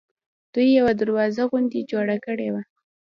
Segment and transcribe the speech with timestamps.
[0.53, 2.61] دوی یوه دروازه غوندې جوړه کړې وه.